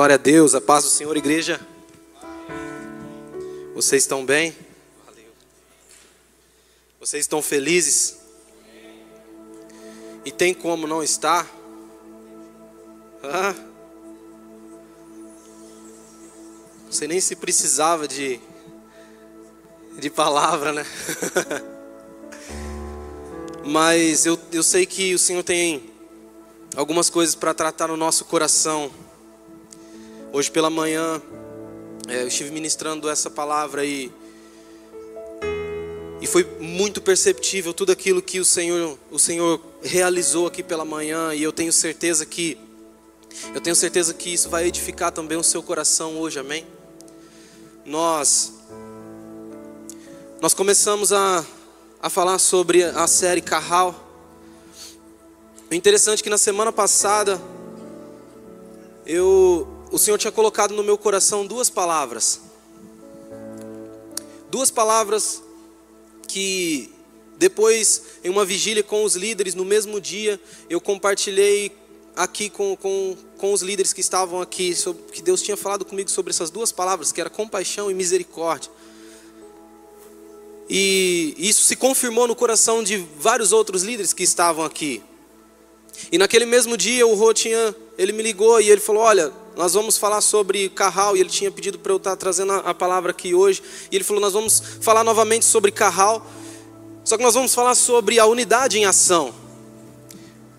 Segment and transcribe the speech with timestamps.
[0.00, 1.60] Glória a Deus, a paz do Senhor, igreja.
[3.74, 4.56] Vocês estão bem?
[6.98, 8.16] Vocês estão felizes?
[10.24, 11.46] E tem como não estar?
[16.86, 18.40] Não sei nem se precisava de,
[19.98, 20.86] de palavra, né?
[23.66, 25.92] Mas eu, eu sei que o Senhor tem
[26.74, 28.90] algumas coisas para tratar no nosso coração.
[30.32, 31.20] Hoje pela manhã
[32.06, 34.12] é, eu estive ministrando essa palavra e
[36.20, 41.34] e foi muito perceptível tudo aquilo que o Senhor o Senhor realizou aqui pela manhã
[41.34, 42.56] e eu tenho certeza que
[43.52, 46.64] eu tenho certeza que isso vai edificar também o seu coração hoje, amém?
[47.84, 48.52] Nós
[50.40, 51.44] nós começamos a,
[52.00, 54.08] a falar sobre a série Carral.
[55.68, 57.42] O interessante é que na semana passada
[59.04, 62.40] eu o Senhor tinha colocado no meu coração duas palavras.
[64.50, 65.42] Duas palavras
[66.26, 66.92] que
[67.36, 71.72] depois, em uma vigília com os líderes, no mesmo dia, eu compartilhei
[72.14, 76.10] aqui com, com, com os líderes que estavam aqui, sobre, que Deus tinha falado comigo
[76.10, 78.70] sobre essas duas palavras, que era compaixão e misericórdia.
[80.68, 85.02] E isso se confirmou no coração de vários outros líderes que estavam aqui.
[86.12, 89.74] E naquele mesmo dia o Rô tinha, ele me ligou e ele falou: Olha, nós
[89.74, 91.14] vamos falar sobre Carral.
[91.14, 93.62] E ele tinha pedido para eu estar trazendo a palavra aqui hoje.
[93.92, 96.26] E ele falou: Nós vamos falar novamente sobre Carral.
[97.04, 99.34] Só que nós vamos falar sobre a unidade em ação.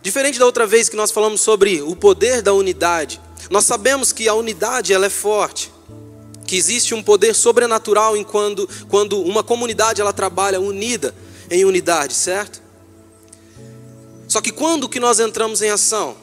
[0.04, 4.28] Diferente da outra vez que nós falamos sobre o poder da unidade, nós sabemos que
[4.28, 5.72] a unidade ela é forte,
[6.46, 11.14] que existe um poder sobrenatural em quando, quando uma comunidade ela trabalha unida
[11.50, 12.62] em unidade, certo?
[14.28, 16.16] Só que quando que nós entramos em ação?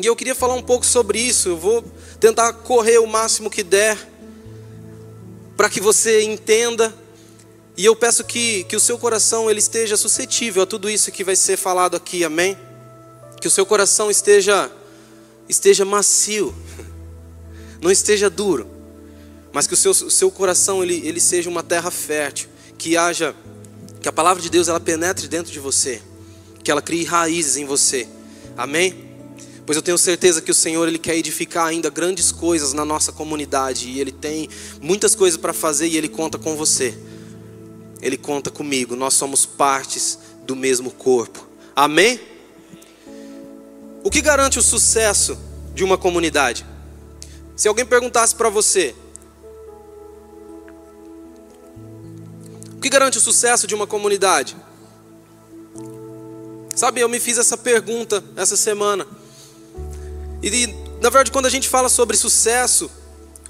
[0.00, 1.48] E eu queria falar um pouco sobre isso.
[1.48, 1.84] Eu vou
[2.20, 3.98] tentar correr o máximo que der
[5.56, 6.94] para que você entenda.
[7.76, 11.24] E eu peço que, que o seu coração ele esteja suscetível a tudo isso que
[11.24, 12.56] vai ser falado aqui, amém?
[13.40, 14.70] Que o seu coração esteja
[15.48, 16.54] esteja macio,
[17.80, 18.68] não esteja duro,
[19.50, 23.34] mas que o seu, o seu coração ele, ele seja uma terra fértil, que haja,
[24.02, 26.02] que a palavra de Deus ela penetre dentro de você
[26.68, 28.06] que ela crie raízes em você.
[28.54, 29.07] Amém?
[29.68, 33.12] Pois eu tenho certeza que o Senhor ele quer edificar ainda grandes coisas na nossa
[33.12, 34.48] comunidade e ele tem
[34.80, 36.96] muitas coisas para fazer e ele conta com você.
[38.00, 38.96] Ele conta comigo.
[38.96, 41.46] Nós somos partes do mesmo corpo.
[41.76, 42.18] Amém?
[44.02, 45.38] O que garante o sucesso
[45.74, 46.64] de uma comunidade?
[47.54, 48.94] Se alguém perguntasse para você,
[52.74, 54.56] o que garante o sucesso de uma comunidade?
[56.74, 59.17] Sabe, eu me fiz essa pergunta essa semana.
[60.42, 60.66] E
[61.00, 62.90] na verdade, quando a gente fala sobre sucesso,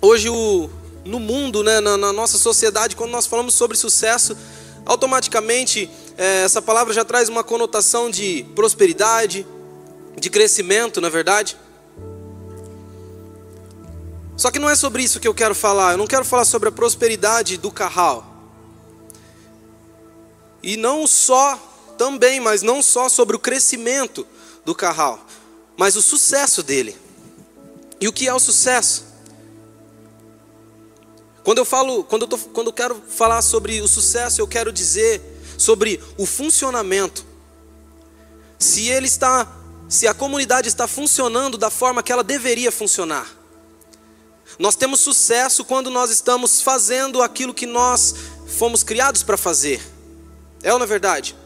[0.00, 0.68] hoje o,
[1.04, 4.36] no mundo, né, na, na nossa sociedade, quando nós falamos sobre sucesso,
[4.84, 9.46] automaticamente é, essa palavra já traz uma conotação de prosperidade,
[10.18, 11.56] de crescimento, na verdade.
[14.36, 15.92] Só que não é sobre isso que eu quero falar.
[15.92, 18.24] Eu não quero falar sobre a prosperidade do carral.
[20.62, 21.58] E não só
[21.96, 24.26] também, mas não só sobre o crescimento
[24.64, 25.26] do carral,
[25.78, 26.98] mas o sucesso dele.
[28.00, 29.06] E o que é o sucesso?
[31.44, 34.72] Quando eu falo, quando eu, tô, quando eu quero falar sobre o sucesso, eu quero
[34.72, 35.22] dizer
[35.56, 37.24] sobre o funcionamento.
[38.58, 39.50] Se ele está,
[39.88, 43.32] se a comunidade está funcionando da forma que ela deveria funcionar.
[44.58, 48.14] Nós temos sucesso quando nós estamos fazendo aquilo que nós
[48.48, 49.80] fomos criados para fazer.
[50.60, 51.36] É ou não é verdade?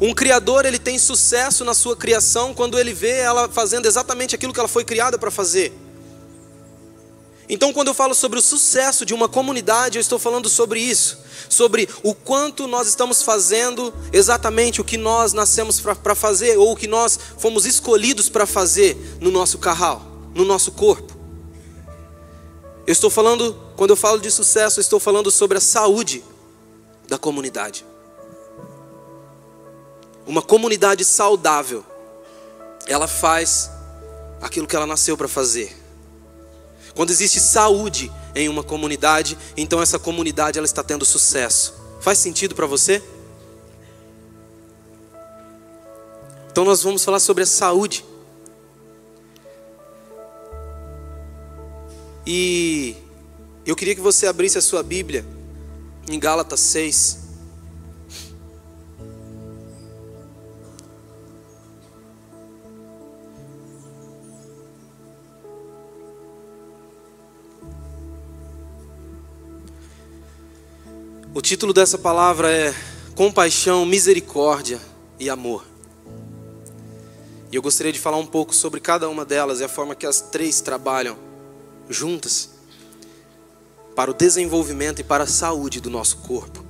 [0.00, 4.52] Um criador, ele tem sucesso na sua criação quando ele vê ela fazendo exatamente aquilo
[4.52, 5.72] que ela foi criada para fazer.
[7.48, 11.18] Então, quando eu falo sobre o sucesso de uma comunidade, eu estou falando sobre isso,
[11.48, 16.76] sobre o quanto nós estamos fazendo exatamente o que nós nascemos para fazer ou o
[16.76, 20.02] que nós fomos escolhidos para fazer no nosso carral,
[20.34, 21.16] no nosso corpo.
[22.86, 26.22] Eu estou falando, quando eu falo de sucesso, eu estou falando sobre a saúde
[27.06, 27.84] da comunidade.
[30.28, 31.82] Uma comunidade saudável,
[32.86, 33.70] ela faz
[34.42, 35.74] aquilo que ela nasceu para fazer.
[36.94, 41.74] Quando existe saúde em uma comunidade, então essa comunidade ela está tendo sucesso.
[42.02, 43.02] Faz sentido para você?
[46.50, 48.04] Então nós vamos falar sobre a saúde.
[52.26, 52.94] E
[53.64, 55.24] eu queria que você abrisse a sua Bíblia
[56.06, 57.27] em Gálatas 6.
[71.38, 72.74] O título dessa palavra é
[73.14, 74.80] Compaixão, Misericórdia
[75.20, 75.64] e Amor.
[77.52, 80.04] E eu gostaria de falar um pouco sobre cada uma delas e a forma que
[80.04, 81.16] as três trabalham
[81.88, 82.50] juntas
[83.94, 86.66] para o desenvolvimento e para a saúde do nosso corpo,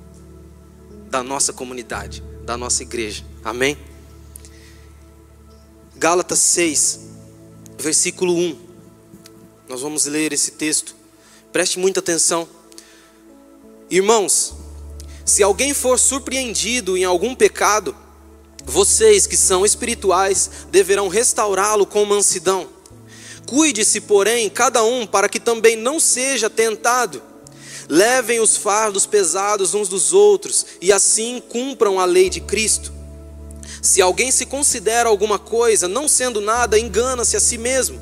[1.09, 3.25] da nossa comunidade, da nossa igreja.
[3.43, 3.75] Amém?
[5.95, 7.07] Gálatas 6,
[7.75, 8.59] versículo 1.
[9.67, 10.95] Nós vamos ler esse texto.
[11.51, 12.47] Preste muita atenção.
[13.89, 14.58] Irmãos,
[15.29, 17.95] se alguém for surpreendido em algum pecado,
[18.65, 22.67] vocês que são espirituais deverão restaurá-lo com mansidão.
[23.45, 27.21] Cuide-se, porém, cada um para que também não seja tentado.
[27.87, 32.93] Levem os fardos pesados uns dos outros e assim cumpram a lei de Cristo.
[33.81, 37.99] Se alguém se considera alguma coisa, não sendo nada, engana-se a si mesmo.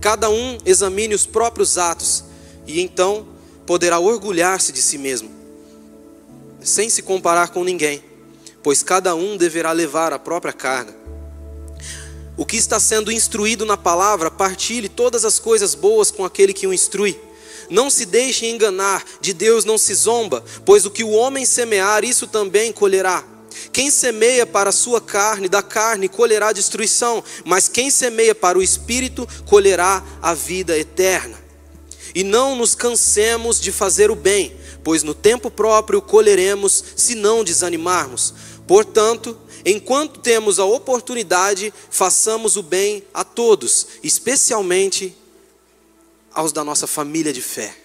[0.00, 2.24] Cada um examine os próprios atos
[2.66, 3.26] e então
[3.66, 5.39] poderá orgulhar-se de si mesmo,
[6.62, 8.02] sem se comparar com ninguém,
[8.62, 10.94] pois cada um deverá levar a própria carga.
[12.36, 16.66] O que está sendo instruído na palavra, partilhe todas as coisas boas com aquele que
[16.66, 17.20] o instrui.
[17.68, 22.04] Não se deixe enganar, de Deus não se zomba, pois o que o homem semear,
[22.04, 23.24] isso também colherá.
[23.72, 28.62] Quem semeia para a sua carne, da carne colherá destruição, mas quem semeia para o
[28.62, 31.38] espírito, colherá a vida eterna.
[32.14, 37.44] E não nos cansemos de fazer o bem, pois no tempo próprio colheremos se não
[37.44, 38.34] desanimarmos.
[38.66, 45.16] Portanto, enquanto temos a oportunidade, façamos o bem a todos, especialmente
[46.32, 47.76] aos da nossa família de fé.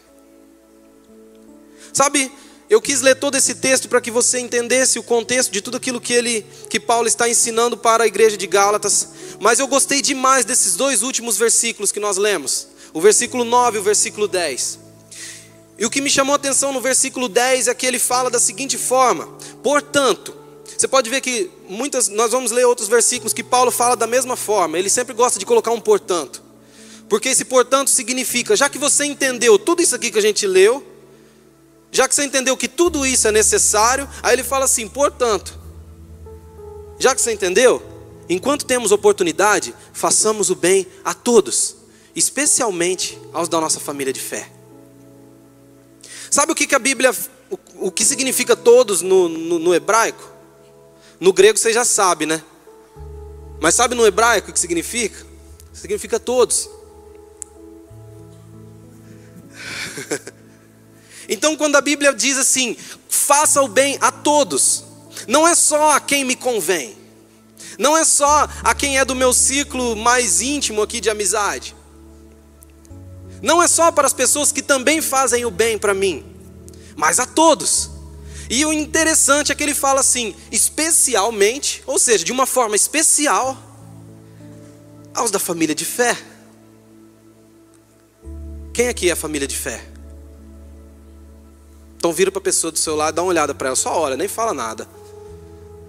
[1.91, 2.31] Sabe,
[2.69, 6.01] eu quis ler todo esse texto para que você entendesse o contexto de tudo aquilo
[6.01, 9.09] que ele que Paulo está ensinando para a igreja de Gálatas,
[9.39, 13.81] mas eu gostei demais desses dois últimos versículos que nós lemos o versículo 9 e
[13.81, 14.84] o versículo 10.
[15.77, 18.39] E o que me chamou a atenção no versículo 10 é que ele fala da
[18.39, 19.27] seguinte forma:
[19.61, 20.35] portanto,
[20.65, 24.35] você pode ver que muitas, nós vamos ler outros versículos que Paulo fala da mesma
[24.35, 26.41] forma, ele sempre gosta de colocar um portanto,
[27.09, 30.85] porque esse portanto significa, já que você entendeu tudo isso aqui que a gente leu,
[31.91, 35.57] já que você entendeu que tudo isso é necessário, aí ele fala assim: portanto,
[36.97, 37.81] já que você entendeu,
[38.29, 41.85] enquanto temos oportunidade, façamos o bem a todos
[42.15, 44.49] especialmente aos da nossa família de fé.
[46.35, 47.15] Sabe o que, que a Bíblia,
[47.49, 50.29] o, o que significa todos no, no, no hebraico?
[51.17, 52.43] No grego você já sabe, né?
[53.61, 55.25] Mas sabe no hebraico o que significa?
[55.71, 56.69] Significa todos.
[61.29, 62.75] então, quando a Bíblia diz assim,
[63.07, 64.83] faça o bem a todos,
[65.29, 66.97] não é só a quem me convém,
[67.79, 71.73] não é só a quem é do meu ciclo mais íntimo aqui de amizade,
[73.41, 76.25] não é só para as pessoas que também fazem o bem para mim,
[76.95, 77.91] mas a todos.
[78.49, 83.57] E o interessante é que ele fala assim, especialmente, ou seja, de uma forma especial,
[85.13, 86.17] aos da família de fé.
[88.73, 89.83] Quem aqui é a família de fé?
[91.97, 94.17] Então vira para a pessoa do seu lado, dá uma olhada para ela, só olha,
[94.17, 94.87] nem fala nada.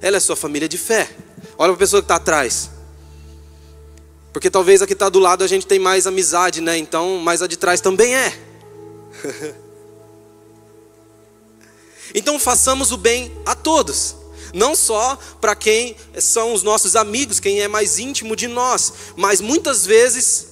[0.00, 1.11] Ela é sua família de fé.
[1.59, 2.70] Olha para a pessoa que está atrás.
[4.37, 6.76] Porque talvez a que está do lado a gente tem mais amizade, né?
[6.76, 8.38] Então, mas a de trás também é.
[12.14, 14.14] então façamos o bem a todos.
[14.52, 19.40] Não só para quem são os nossos amigos, quem é mais íntimo de nós, mas
[19.40, 20.49] muitas vezes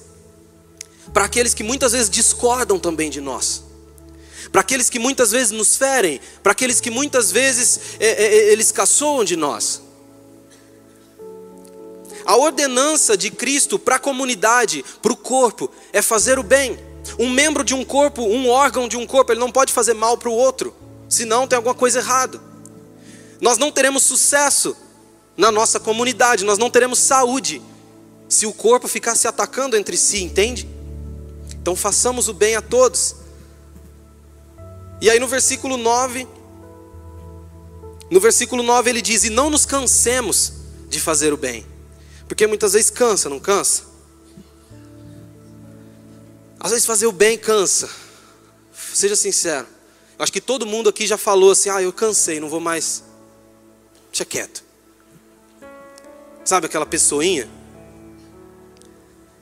[1.13, 3.65] para aqueles que muitas vezes discordam também de nós
[4.51, 8.71] para aqueles que muitas vezes nos ferem, para aqueles que muitas vezes é, é, eles
[8.71, 9.84] caçoam de nós.
[12.25, 16.77] A ordenança de Cristo para a comunidade, para o corpo, é fazer o bem.
[17.19, 20.17] Um membro de um corpo, um órgão de um corpo, ele não pode fazer mal
[20.17, 20.73] para o outro,
[21.07, 22.41] senão tem alguma coisa errada.
[23.39, 24.75] Nós não teremos sucesso
[25.37, 27.61] na nossa comunidade, nós não teremos saúde
[28.27, 30.67] se o corpo ficar se atacando entre si, entende?
[31.61, 33.15] Então façamos o bem a todos.
[34.99, 36.27] E aí no versículo 9,
[38.09, 40.53] no versículo 9 ele diz: E não nos cansemos
[40.89, 41.74] de fazer o bem.
[42.27, 43.83] Porque muitas vezes cansa, não cansa?
[46.59, 47.89] Às vezes fazer o bem cansa.
[48.73, 49.67] Seja sincero.
[50.17, 53.03] Acho que todo mundo aqui já falou assim: ah, eu cansei, não vou mais.
[54.09, 54.63] Deixa quieto.
[56.43, 57.49] Sabe aquela pessoinha?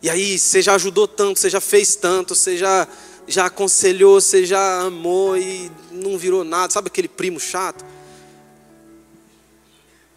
[0.01, 2.87] E aí você já ajudou tanto, você já fez tanto, você já,
[3.25, 6.73] já aconselhou, você já amou e não virou nada.
[6.73, 7.85] Sabe aquele primo chato?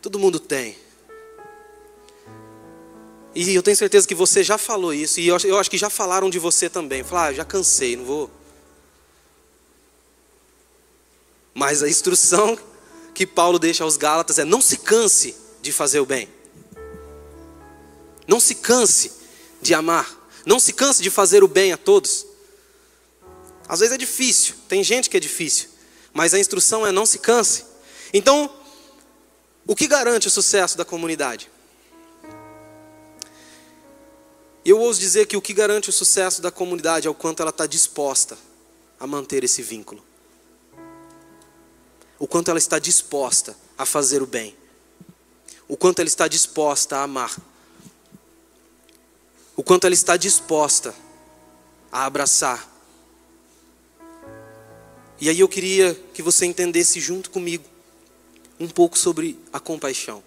[0.03, 0.77] Todo mundo tem.
[3.39, 6.31] E eu tenho certeza que você já falou isso, e eu acho, que já falaram
[6.31, 7.05] de você também.
[7.05, 8.31] Falar, ah, já cansei, não vou.
[11.53, 12.59] Mas a instrução
[13.15, 16.31] que Paulo deixa aos Gálatas é: não se canse de fazer o bem.
[18.27, 19.13] Não se canse
[19.61, 20.11] de amar.
[20.47, 22.25] Não se canse de fazer o bem a todos.
[23.69, 25.69] Às vezes é difícil, tem gente que é difícil,
[26.11, 27.67] mas a instrução é não se canse.
[28.15, 28.49] Então,
[29.67, 31.51] o que garante o sucesso da comunidade?
[34.69, 37.51] Eu ouso dizer que o que garante o sucesso da comunidade é o quanto ela
[37.51, 38.37] está disposta
[38.99, 40.05] a manter esse vínculo.
[42.19, 44.57] O quanto ela está disposta a fazer o bem.
[45.69, 47.33] O quanto ela está disposta a amar.
[49.55, 50.93] O quanto ela está disposta
[51.93, 52.69] a abraçar.
[55.21, 57.65] E aí eu queria que você entendesse junto comigo
[58.59, 60.25] um pouco sobre a compaixão.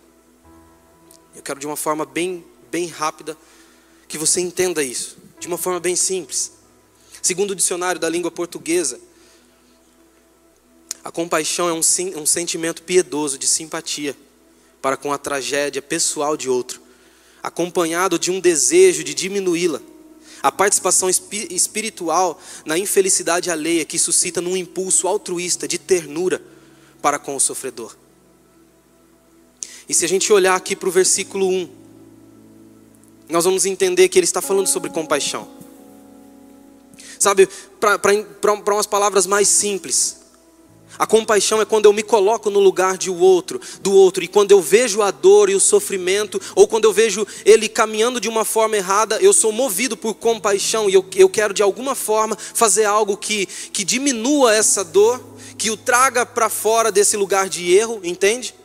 [1.35, 3.37] Eu quero de uma forma bem, bem rápida
[4.09, 6.51] que você entenda isso, de uma forma bem simples.
[7.21, 8.99] Segundo o dicionário da língua portuguesa,
[11.03, 11.79] a compaixão é um,
[12.19, 14.17] um sentimento piedoso de simpatia
[14.81, 16.81] para com a tragédia pessoal de outro,
[17.43, 19.79] acompanhado de um desejo de diminuí-la.
[20.41, 26.41] A participação espiritual na infelicidade alheia que suscita num impulso altruísta de ternura
[27.01, 27.95] para com o sofredor.
[29.87, 31.78] E se a gente olhar aqui para o versículo 1,
[33.29, 35.47] nós vamos entender que ele está falando sobre compaixão.
[37.19, 37.47] Sabe,
[37.79, 40.19] para umas palavras mais simples,
[40.97, 44.51] a compaixão é quando eu me coloco no lugar de outro, do outro, e quando
[44.51, 48.43] eu vejo a dor e o sofrimento, ou quando eu vejo ele caminhando de uma
[48.43, 52.85] forma errada, eu sou movido por compaixão e eu, eu quero de alguma forma fazer
[52.85, 55.23] algo que, que diminua essa dor,
[55.57, 58.55] que o traga para fora desse lugar de erro, entende?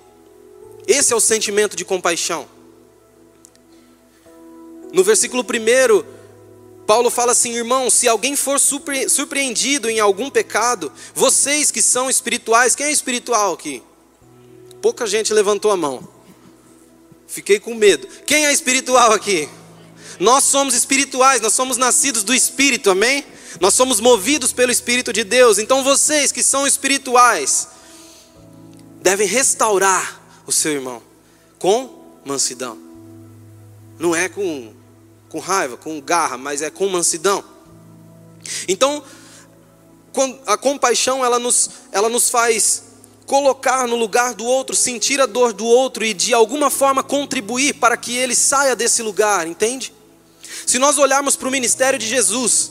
[0.86, 2.53] Esse é o sentimento de compaixão.
[4.94, 6.04] No versículo 1,
[6.86, 12.76] Paulo fala assim: irmão, se alguém for surpreendido em algum pecado, vocês que são espirituais,
[12.76, 13.82] quem é espiritual aqui?
[14.80, 16.08] Pouca gente levantou a mão.
[17.26, 18.06] Fiquei com medo.
[18.24, 19.48] Quem é espiritual aqui?
[20.20, 23.26] Nós somos espirituais, nós somos nascidos do Espírito, amém?
[23.60, 25.58] Nós somos movidos pelo Espírito de Deus.
[25.58, 27.66] Então vocês que são espirituais
[29.02, 31.02] devem restaurar o seu irmão
[31.58, 32.78] com mansidão.
[33.98, 34.72] Não é com,
[35.34, 37.42] com raiva, com garra, mas é com mansidão.
[38.68, 39.02] Então,
[40.46, 42.84] a compaixão ela nos, ela nos faz
[43.26, 47.74] colocar no lugar do outro, sentir a dor do outro e de alguma forma contribuir
[47.74, 49.92] para que ele saia desse lugar, entende?
[50.64, 52.70] Se nós olharmos para o ministério de Jesus,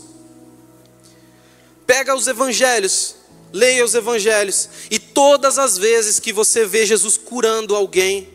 [1.86, 3.16] pega os evangelhos,
[3.52, 8.30] leia os evangelhos, e todas as vezes que você vê Jesus curando alguém,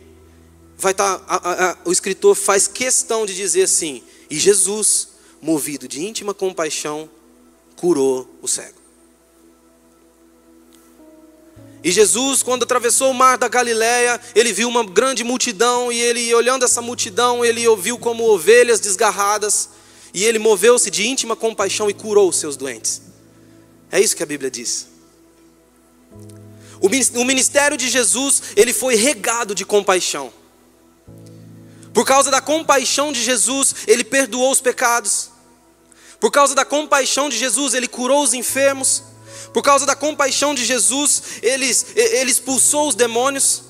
[0.77, 5.09] vai estar, tá, o escritor faz questão de dizer assim: e Jesus,
[5.41, 7.09] movido de íntima compaixão,
[7.77, 8.79] curou o cego.
[11.83, 16.35] E Jesus, quando atravessou o mar da Galiléia, ele viu uma grande multidão e ele,
[16.35, 19.71] olhando essa multidão, ele ouviu como ovelhas desgarradas
[20.13, 23.01] e ele moveu-se de íntima compaixão e curou os seus doentes.
[23.91, 24.89] É isso que a Bíblia diz.
[26.81, 30.33] O ministério de Jesus, ele foi regado de compaixão.
[31.99, 35.31] Por causa da compaixão de Jesus, ele perdoou os pecados.
[36.21, 39.03] Por causa da compaixão de Jesus, ele curou os enfermos.
[39.53, 43.65] Por causa da compaixão de Jesus, ele, ele expulsou os demônios.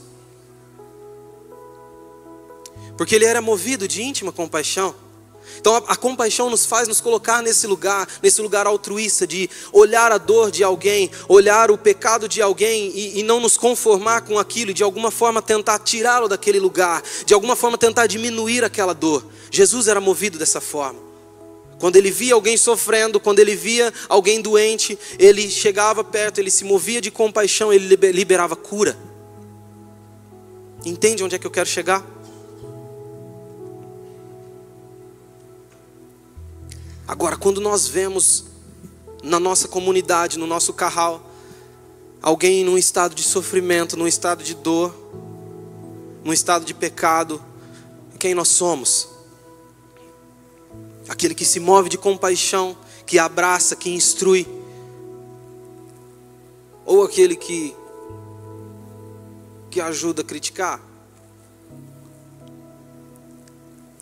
[2.99, 4.95] Porque ele era movido de íntima compaixão.
[5.61, 10.13] Então a, a, compaixão nos faz nos colocar nesse lugar, nesse lugar altruísta de olhar
[10.13, 14.39] a dor de alguém, olhar o pecado de alguém e, e não nos conformar com
[14.39, 18.93] aquilo, e de alguma forma tentar tirá-lo daquele lugar, de alguma forma tentar diminuir aquela
[18.93, 19.25] dor.
[19.51, 21.09] Jesus era movido dessa forma.
[21.79, 26.65] Quando ele via alguém sofrendo, quando ele via alguém doente, ele chegava perto, ele se
[26.65, 28.99] movia de compaixão, ele liberava cura.
[30.85, 32.05] Entende onde é que eu quero chegar?
[37.09, 38.45] Agora, quando nós vemos
[39.23, 41.23] na nossa comunidade, no nosso carral,
[42.21, 44.95] alguém num estado de sofrimento, num estado de dor,
[46.23, 47.43] num estado de pecado,
[48.19, 49.09] quem nós somos?
[51.09, 54.47] Aquele que se move de compaixão, que abraça, que instrui,
[56.85, 57.75] ou aquele que
[59.71, 60.79] que ajuda a criticar?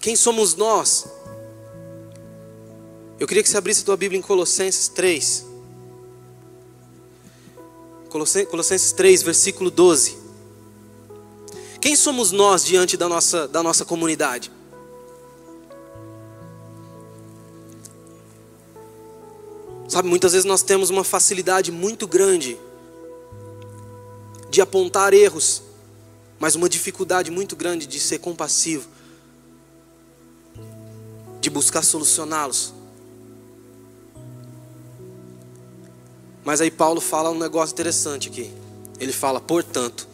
[0.00, 1.15] Quem somos nós?
[3.18, 5.46] Eu queria que você abrisse a tua Bíblia em Colossenses 3.
[8.10, 10.18] Colossenses 3, versículo 12.
[11.80, 14.50] Quem somos nós diante da nossa, da nossa comunidade?
[19.88, 22.58] Sabe, muitas vezes nós temos uma facilidade muito grande
[24.50, 25.62] de apontar erros,
[26.38, 28.88] mas uma dificuldade muito grande de ser compassivo,
[31.40, 32.75] de buscar solucioná-los.
[36.46, 38.48] Mas aí Paulo fala um negócio interessante aqui.
[39.00, 40.06] Ele fala, portanto.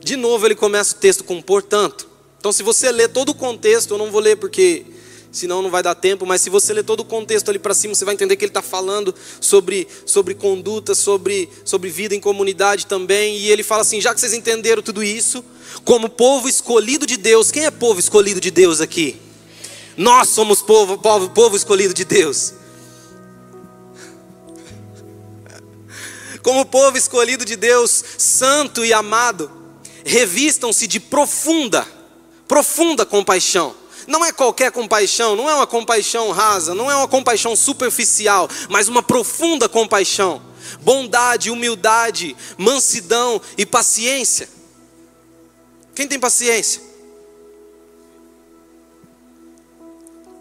[0.00, 2.08] De novo ele começa o texto com portanto.
[2.38, 4.86] Então se você ler todo o contexto, eu não vou ler porque
[5.32, 7.92] senão não vai dar tempo, mas se você ler todo o contexto ali para cima,
[7.92, 12.86] você vai entender que ele está falando sobre, sobre conduta, sobre, sobre vida em comunidade
[12.86, 13.36] também.
[13.36, 15.44] E ele fala assim: já que vocês entenderam tudo isso,
[15.84, 19.16] como povo escolhido de Deus, quem é povo escolhido de Deus aqui?
[19.96, 22.57] Nós somos povo, povo, povo escolhido de Deus.
[26.48, 29.50] Como povo escolhido de Deus, santo e amado,
[30.02, 31.86] revistam-se de profunda,
[32.48, 33.76] profunda compaixão
[34.06, 38.88] não é qualquer compaixão, não é uma compaixão rasa, não é uma compaixão superficial, mas
[38.88, 40.40] uma profunda compaixão.
[40.80, 44.48] Bondade, humildade, mansidão e paciência.
[45.94, 46.80] Quem tem paciência?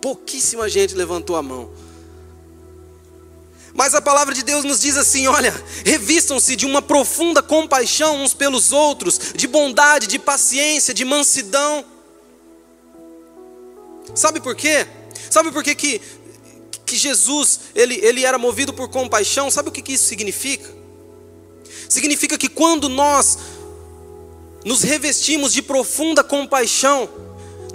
[0.01, 1.86] Pouquíssima gente levantou a mão.
[3.77, 5.53] Mas a palavra de Deus nos diz assim: olha,
[5.85, 11.85] revistam-se de uma profunda compaixão uns pelos outros, de bondade, de paciência, de mansidão.
[14.15, 14.87] Sabe por quê?
[15.29, 16.01] Sabe por quê que,
[16.87, 19.51] que Jesus ele, ele era movido por compaixão?
[19.51, 20.73] Sabe o que, que isso significa?
[21.87, 23.37] Significa que quando nós
[24.65, 27.07] nos revestimos de profunda compaixão,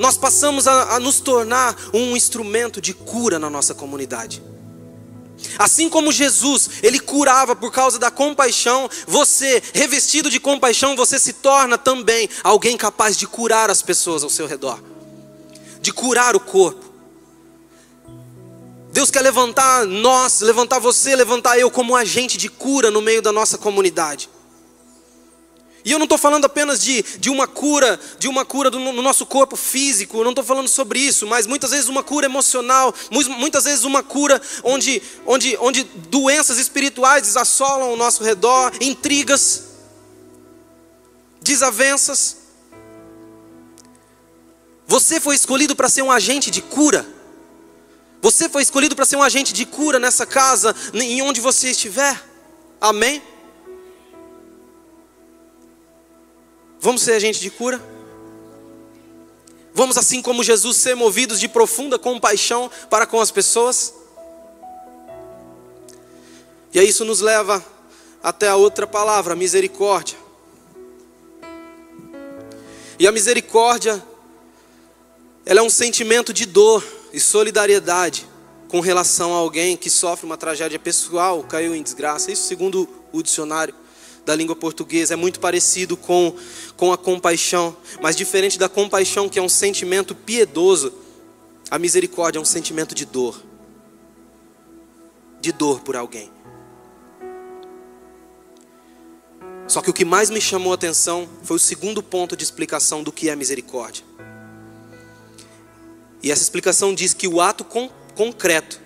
[0.00, 4.42] nós passamos a, a nos tornar um instrumento de cura na nossa comunidade.
[5.59, 11.35] Assim como Jesus, ele curava por causa da compaixão, você, revestido de compaixão, você se
[11.35, 14.93] torna também alguém capaz de curar as pessoas ao seu redor
[15.83, 16.93] de curar o corpo.
[18.93, 23.33] Deus quer levantar nós, levantar você, levantar eu como agente de cura no meio da
[23.33, 24.31] nossa comunidade.
[25.84, 29.02] E eu não estou falando apenas de, de uma cura, de uma cura do, no
[29.02, 32.95] nosso corpo físico, eu não estou falando sobre isso, mas muitas vezes uma cura emocional,
[33.10, 39.64] muitas vezes uma cura onde, onde, onde doenças espirituais assolam ao nosso redor, intrigas,
[41.40, 42.36] desavenças.
[44.86, 47.04] Você foi escolhido para ser um agente de cura.
[48.21, 52.23] Você foi escolhido para ser um agente de cura nessa casa, em onde você estiver.
[52.80, 53.21] Amém?
[56.82, 57.80] Vamos ser agente de cura?
[59.73, 63.95] Vamos, assim como Jesus, ser movidos de profunda compaixão para com as pessoas?
[66.75, 67.64] E aí isso nos leva
[68.21, 70.18] até a outra palavra, misericórdia.
[72.99, 74.04] E a misericórdia
[75.47, 78.26] ela é um sentimento de dor e solidariedade
[78.66, 82.32] com relação a alguém que sofre uma tragédia pessoal, caiu em desgraça.
[82.32, 83.73] Isso segundo o dicionário
[84.25, 86.35] da língua portuguesa é muito parecido com,
[86.76, 90.93] com a compaixão, mas diferente da compaixão, que é um sentimento piedoso,
[91.71, 93.43] a misericórdia é um sentimento de dor.
[95.41, 96.30] De dor por alguém.
[99.67, 103.02] Só que o que mais me chamou a atenção foi o segundo ponto de explicação
[103.02, 104.04] do que é misericórdia.
[106.23, 108.78] E essa explicação diz que o ato con concreto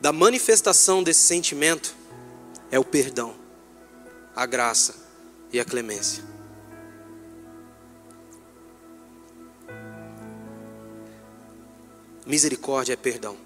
[0.00, 1.94] da manifestação desse sentimento
[2.70, 3.34] é o perdão,
[4.40, 4.94] a graça
[5.52, 6.24] e a clemência.
[12.24, 13.36] Misericórdia é perdão.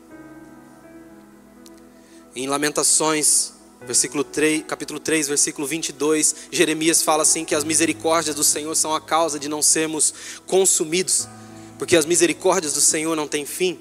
[2.37, 3.55] Em Lamentações,
[3.85, 8.95] versículo 3, capítulo 3, versículo 22, Jeremias fala assim que as misericórdias do Senhor são
[8.95, 10.15] a causa de não sermos
[10.47, 11.27] consumidos
[11.77, 13.81] porque as misericórdias do Senhor não têm fim.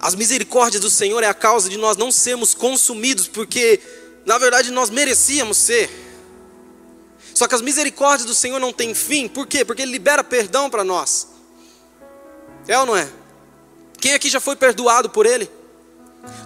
[0.00, 3.80] As misericórdias do Senhor é a causa de nós não sermos consumidos, porque
[4.28, 5.90] na verdade nós merecíamos ser.
[7.34, 9.64] Só que as misericórdias do Senhor não têm fim, por quê?
[9.64, 11.28] Porque Ele libera perdão para nós.
[12.66, 13.08] É ou não é?
[13.98, 15.50] Quem aqui já foi perdoado por Ele?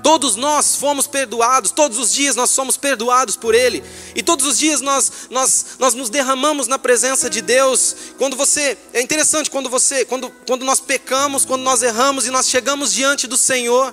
[0.01, 3.83] Todos nós fomos perdoados, todos os dias nós somos perdoados por Ele,
[4.15, 7.97] e todos os dias nós, nós, nós nos derramamos na presença de Deus.
[8.17, 12.49] Quando você, é interessante, quando você, quando, quando nós pecamos, quando nós erramos e nós
[12.49, 13.93] chegamos diante do Senhor,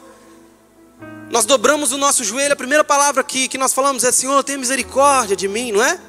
[1.29, 4.57] nós dobramos o nosso joelho, a primeira palavra que, que nós falamos é: Senhor, tenha
[4.57, 5.99] misericórdia de mim, não é?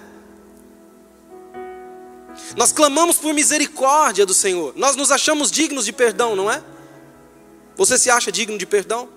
[2.57, 6.63] Nós clamamos por misericórdia do Senhor, nós nos achamos dignos de perdão, não é?
[7.77, 9.09] Você se acha digno de perdão?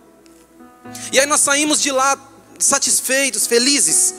[1.11, 2.17] E aí nós saímos de lá
[2.59, 4.13] satisfeitos, felizes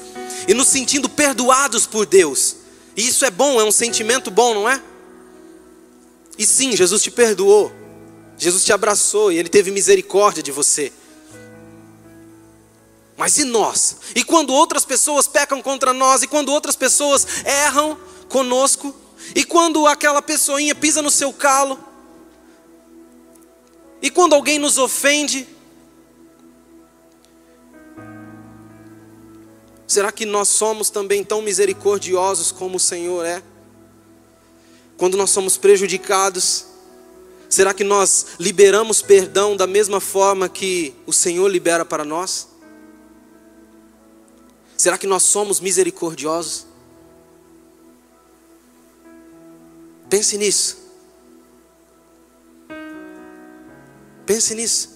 [0.48, 2.56] e nos sentindo perdoados por Deus.
[2.96, 4.80] E isso é bom, é um sentimento bom, não é?
[6.38, 7.72] E sim, Jesus te perdoou.
[8.36, 10.92] Jesus te abraçou e ele teve misericórdia de você.
[13.16, 13.96] Mas e nós?
[14.14, 17.98] E quando outras pessoas pecam contra nós, e quando outras pessoas erram
[18.28, 18.94] conosco,
[19.34, 21.78] e quando aquela pessoinha pisa no seu calo,
[24.02, 25.48] e quando alguém nos ofende,
[29.86, 33.42] será que nós somos também tão misericordiosos como o Senhor é?
[34.96, 36.66] Quando nós somos prejudicados,
[37.48, 42.53] será que nós liberamos perdão da mesma forma que o Senhor libera para nós?
[44.76, 46.66] Será que nós somos misericordiosos?
[50.08, 50.78] Pense nisso.
[54.24, 54.94] Pense nisso.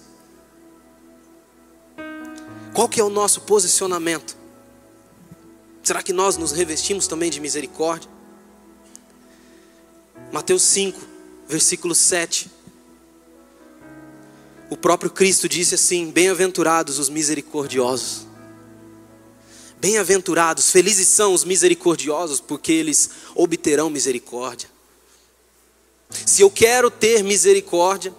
[2.73, 4.37] Qual que é o nosso posicionamento?
[5.83, 8.09] Será que nós nos revestimos também de misericórdia?
[10.31, 11.01] Mateus 5,
[11.49, 12.49] versículo 7.
[14.71, 18.28] O próprio Cristo disse assim: Bem-aventurados os misericordiosos.
[19.81, 24.69] Bem-aventurados, felizes são os misericordiosos, porque eles obterão misericórdia.
[26.11, 28.13] Se eu quero ter misericórdia,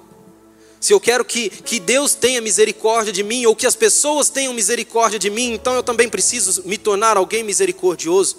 [0.79, 4.53] se eu quero que, que Deus tenha misericórdia de mim, ou que as pessoas tenham
[4.53, 8.37] misericórdia de mim, então eu também preciso me tornar alguém misericordioso.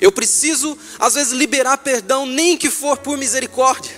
[0.00, 3.92] Eu preciso, às vezes, liberar perdão, nem que for por misericórdia.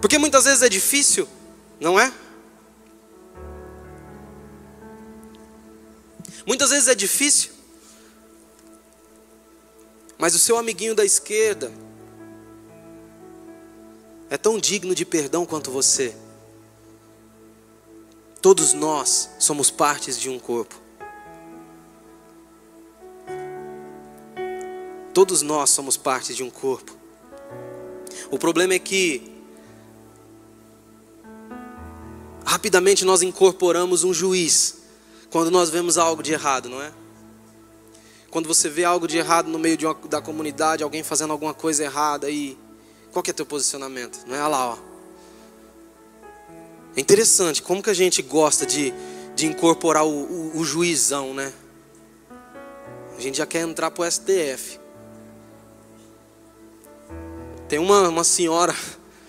[0.00, 1.28] Porque muitas vezes é difícil,
[1.78, 2.12] não é?
[6.46, 7.50] Muitas vezes é difícil.
[10.18, 11.72] Mas o seu amiguinho da esquerda
[14.28, 16.14] é tão digno de perdão quanto você.
[18.40, 20.74] Todos nós somos partes de um corpo.
[25.12, 26.96] Todos nós somos partes de um corpo.
[28.30, 29.40] O problema é que
[32.44, 34.79] rapidamente nós incorporamos um juiz
[35.30, 36.92] quando nós vemos algo de errado, não é?
[38.30, 41.84] Quando você vê algo de errado no meio uma, da comunidade, alguém fazendo alguma coisa
[41.84, 42.58] errada, aí
[43.12, 44.24] qual que é teu posicionamento?
[44.26, 44.78] Não é Olha lá, ó.
[46.96, 48.92] É interessante como que a gente gosta de,
[49.34, 51.52] de incorporar o, o, o juizão, né?
[53.16, 54.80] A gente já quer entrar pro STF.
[57.68, 58.74] Tem uma, uma senhora,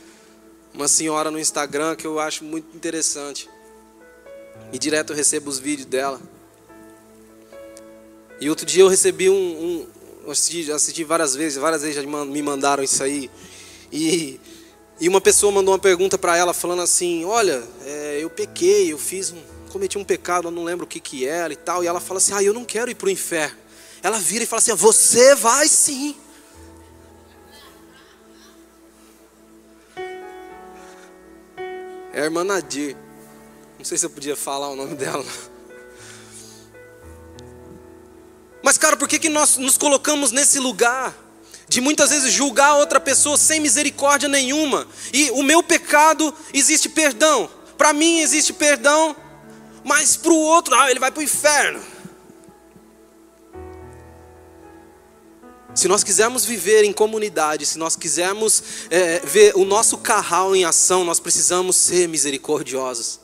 [0.74, 3.50] uma senhora no Instagram que eu acho muito interessante.
[4.72, 6.20] E direto eu recebo os vídeos dela.
[8.40, 9.86] E outro dia eu recebi um.
[10.26, 13.30] um assisti, assisti, várias vezes, várias vezes já me mandaram isso aí.
[13.92, 14.40] E,
[15.00, 18.98] e uma pessoa mandou uma pergunta para ela falando assim: Olha, é, eu pequei, eu
[18.98, 21.84] fiz um, cometi um pecado, eu não lembro o que, que era e tal.
[21.84, 23.58] E ela fala assim: Ah, eu não quero ir para o inferno.
[24.02, 26.16] Ela vira e fala assim: Você vai sim.
[32.14, 32.96] É a irmã Nadir.
[33.82, 35.26] Não sei se eu podia falar o nome dela.
[38.62, 41.18] Mas, cara, por que, que nós nos colocamos nesse lugar?
[41.68, 44.88] De muitas vezes julgar outra pessoa sem misericórdia nenhuma.
[45.12, 47.50] E o meu pecado existe perdão.
[47.76, 49.16] Para mim existe perdão.
[49.84, 51.82] Mas para o outro, ah, ele vai para o inferno.
[55.74, 60.66] Se nós quisermos viver em comunidade, se nós quisermos é, ver o nosso carral em
[60.66, 63.21] ação, nós precisamos ser misericordiosos.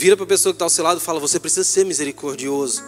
[0.00, 2.82] Vira para a pessoa que está ao seu lado e fala: Você precisa ser misericordioso.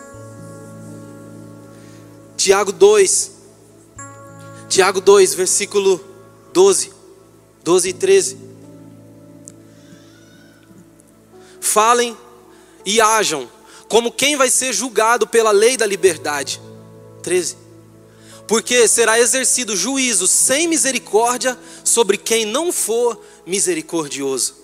[2.38, 3.32] Tiago 2,
[4.66, 6.02] Tiago 2, versículo
[6.54, 6.90] 12,
[7.62, 8.38] 12 e 13.
[11.60, 12.16] Falem
[12.86, 13.46] e ajam
[13.90, 16.62] como quem vai ser julgado pela lei da liberdade.
[17.22, 17.58] 13.
[18.48, 24.61] Porque será exercido juízo sem misericórdia sobre quem não for misericordioso.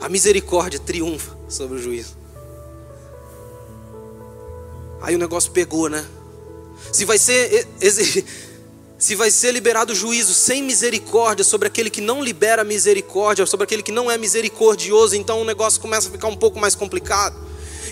[0.00, 2.16] A misericórdia triunfa sobre o juízo.
[5.02, 6.04] Aí o negócio pegou, né?
[6.92, 7.66] Se vai ser
[8.98, 13.82] se vai ser liberado juízo sem misericórdia sobre aquele que não libera misericórdia, sobre aquele
[13.82, 17.34] que não é misericordioso, então o negócio começa a ficar um pouco mais complicado.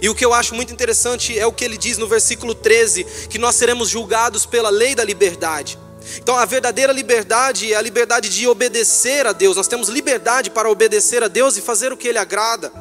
[0.02, 3.04] E o que eu acho muito interessante é o que ele diz no versículo 13,
[3.28, 5.78] que nós seremos julgados pela lei da liberdade.
[6.16, 9.56] Então a verdadeira liberdade é a liberdade de obedecer a Deus.
[9.56, 12.72] Nós temos liberdade para obedecer a Deus e fazer o que Ele agrada.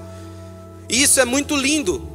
[0.89, 2.07] E isso é muito lindo.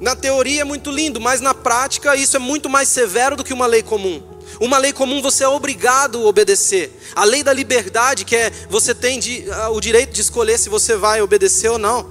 [0.00, 3.52] Na teoria é muito lindo, mas na prática isso é muito mais severo do que
[3.52, 4.22] uma lei comum.
[4.60, 7.00] Uma lei comum você é obrigado a obedecer.
[7.14, 10.68] A lei da liberdade, que é você tem de, uh, o direito de escolher se
[10.68, 12.10] você vai obedecer ou não.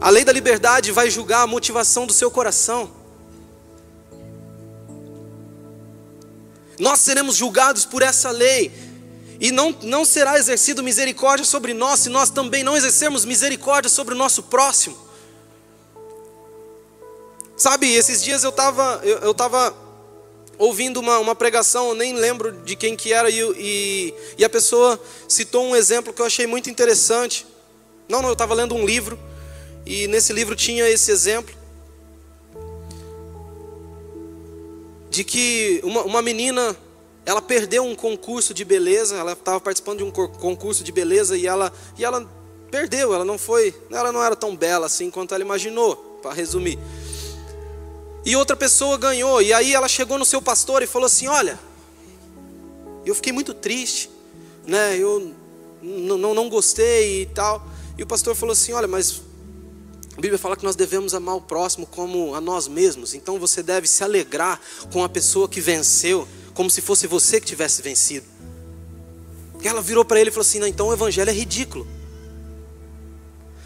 [0.00, 2.90] A lei da liberdade vai julgar a motivação do seu coração.
[6.78, 8.72] Nós seremos julgados por essa lei.
[9.40, 14.14] E não, não será exercido misericórdia sobre nós se nós também não exercermos misericórdia sobre
[14.14, 14.96] o nosso próximo.
[17.56, 19.74] Sabe, esses dias eu estava eu, eu tava
[20.58, 24.48] ouvindo uma, uma pregação, eu nem lembro de quem que era, e, e, e a
[24.48, 27.46] pessoa citou um exemplo que eu achei muito interessante.
[28.08, 29.18] Não, não, eu estava lendo um livro,
[29.84, 31.54] e nesse livro tinha esse exemplo.
[35.16, 36.76] De que uma, uma menina,
[37.24, 41.46] ela perdeu um concurso de beleza, ela estava participando de um concurso de beleza e
[41.46, 42.30] ela, e ela
[42.70, 46.78] perdeu, ela não foi, ela não era tão bela assim quanto ela imaginou, para resumir.
[48.26, 49.40] E outra pessoa ganhou.
[49.40, 51.58] E aí ela chegou no seu pastor e falou assim: Olha,
[53.06, 54.10] eu fiquei muito triste,
[54.66, 54.98] né?
[54.98, 55.32] Eu
[55.80, 57.66] não, não gostei e tal.
[57.96, 59.22] E o pastor falou assim: Olha, mas
[60.16, 63.12] a Bíblia fala que nós devemos amar o próximo como a nós mesmos.
[63.12, 64.58] Então você deve se alegrar
[64.90, 68.26] com a pessoa que venceu, como se fosse você que tivesse vencido.
[69.62, 71.86] E ela virou para ele e falou assim: Não, então o evangelho é ridículo.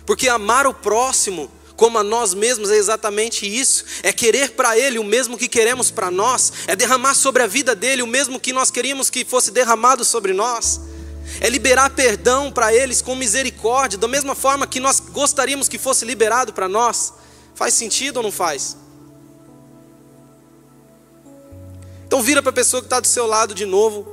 [0.04, 4.98] Porque amar o próximo como a nós mesmos é exatamente isso: é querer para Ele
[4.98, 8.52] o mesmo que queremos para nós, é derramar sobre a vida dele o mesmo que
[8.52, 10.80] nós queríamos que fosse derramado sobre nós,
[11.40, 16.04] é liberar perdão para eles com misericórdia, da mesma forma que nós gostaríamos que fosse
[16.04, 17.12] liberado para nós.
[17.54, 18.76] Faz sentido ou não faz?
[22.06, 24.04] Então vira para a pessoa que está do seu lado de novo,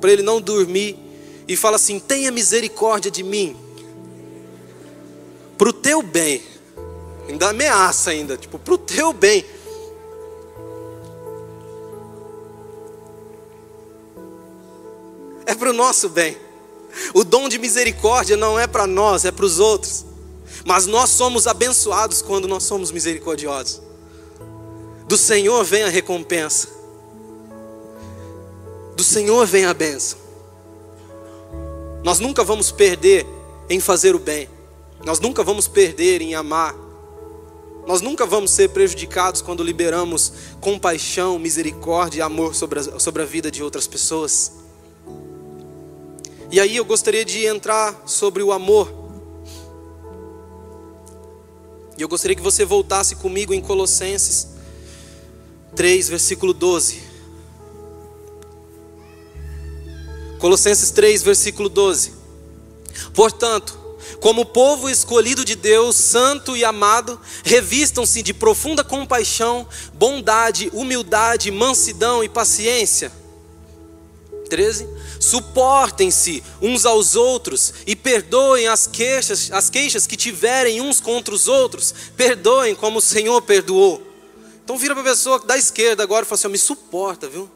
[0.00, 0.98] para ele não dormir,
[1.46, 3.56] e fala assim: tenha misericórdia de mim,
[5.56, 6.42] para o teu bem.
[7.28, 9.44] Ainda ameaça ainda, tipo, para o teu bem.
[15.50, 16.36] É para o nosso bem.
[17.12, 20.06] O dom de misericórdia não é para nós, é para os outros.
[20.64, 23.82] Mas nós somos abençoados quando nós somos misericordiosos.
[25.08, 26.68] Do Senhor vem a recompensa.
[28.94, 30.20] Do Senhor vem a bênção.
[32.04, 33.26] Nós nunca vamos perder
[33.68, 34.48] em fazer o bem.
[35.04, 36.76] Nós nunca vamos perder em amar
[37.86, 43.24] nós nunca vamos ser prejudicados quando liberamos compaixão, misericórdia e amor sobre a, sobre a
[43.24, 44.59] vida de outras pessoas.
[46.52, 48.92] E aí eu gostaria de entrar sobre o amor.
[51.96, 54.48] E eu gostaria que você voltasse comigo em Colossenses
[55.76, 57.02] 3, versículo 12.
[60.40, 62.14] Colossenses 3, versículo 12.
[63.14, 63.78] Portanto,
[64.20, 72.24] como povo escolhido de Deus, santo e amado, revistam-se de profunda compaixão, bondade, humildade, mansidão
[72.24, 73.19] e paciência.
[74.50, 74.86] 13.
[75.20, 81.48] Suportem-se uns aos outros e perdoem as queixas, as queixas que tiverem uns contra os
[81.48, 81.94] outros.
[82.16, 84.02] Perdoem como o Senhor perdoou.
[84.62, 87.48] Então vira para a pessoa da esquerda agora e fala assim: me suporta, viu?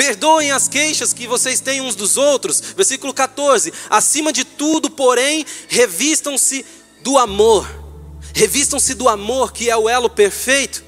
[0.00, 2.58] Perdoem as queixas que vocês têm uns dos outros.
[2.74, 3.70] Versículo 14.
[3.90, 6.64] Acima de tudo, porém, revistam-se
[7.02, 7.68] do amor.
[8.34, 10.82] Revistam-se do amor, que é o elo perfeito.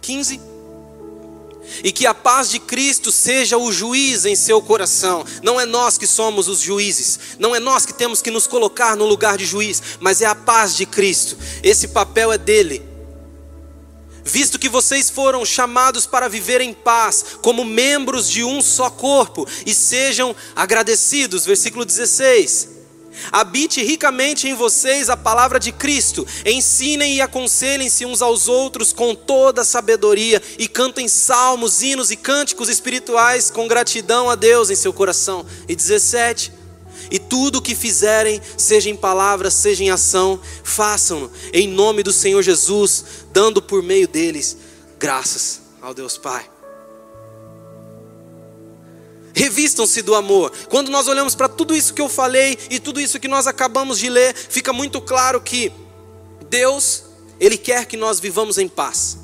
[0.00, 0.40] 15.
[1.82, 5.24] E que a paz de Cristo seja o juiz em seu coração.
[5.42, 8.96] Não é nós que somos os juízes, não é nós que temos que nos colocar
[8.96, 11.36] no lugar de juiz, mas é a paz de Cristo.
[11.62, 12.96] Esse papel é dele
[14.26, 19.46] visto que vocês foram chamados para viver em paz, como membros de um só corpo,
[19.64, 21.46] e sejam agradecidos.
[21.46, 22.75] Versículo 16.
[23.32, 29.14] Habite ricamente em vocês a palavra de Cristo, ensinem e aconselhem-se uns aos outros com
[29.14, 34.92] toda sabedoria, e cantem salmos, hinos e cânticos espirituais com gratidão a Deus em seu
[34.92, 35.44] coração.
[35.68, 36.52] E 17
[37.10, 42.12] e tudo o que fizerem, seja em palavra, seja em ação, façam-no em nome do
[42.12, 44.56] Senhor Jesus, dando por meio deles
[44.98, 46.55] graças ao Deus Pai.
[49.36, 50.50] Revistam-se do amor.
[50.70, 53.98] Quando nós olhamos para tudo isso que eu falei e tudo isso que nós acabamos
[53.98, 55.70] de ler, fica muito claro que
[56.48, 57.04] Deus,
[57.38, 59.18] Ele quer que nós vivamos em paz.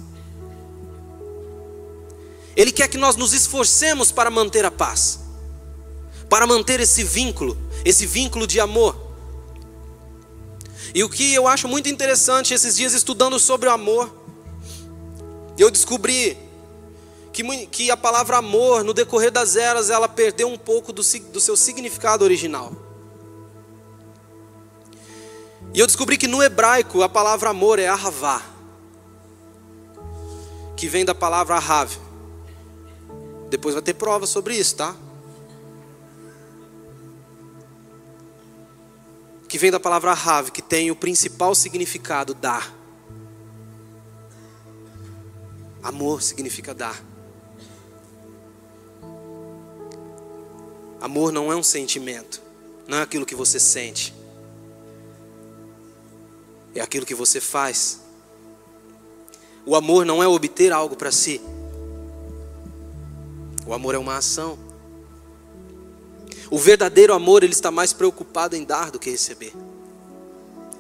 [2.55, 5.21] Ele quer que nós nos esforcemos para manter a paz,
[6.29, 8.95] para manter esse vínculo, esse vínculo de amor.
[10.95, 14.15] E o que eu acho muito interessante esses dias estudando sobre o amor,
[15.57, 16.37] eu descobri
[17.33, 21.41] que, que a palavra amor, no decorrer das eras, ela perdeu um pouco do, do
[21.41, 22.73] seu significado original.
[25.75, 28.43] E eu descobri que no hebraico a palavra amor é ahavá,
[30.77, 31.97] que vem da palavra ahav.
[33.49, 34.95] Depois vai ter prova sobre isso, tá?
[39.53, 42.75] que vem da palavra Rav, que tem o principal significado dar.
[45.83, 47.12] Amor significa dar.
[51.03, 52.41] Amor não é um sentimento,
[52.87, 54.15] não é aquilo que você sente,
[56.77, 57.99] é aquilo que você faz.
[59.67, 61.41] O amor não é obter algo para si,
[63.67, 64.57] o amor é uma ação.
[66.49, 69.53] O verdadeiro amor, ele está mais preocupado em dar do que receber.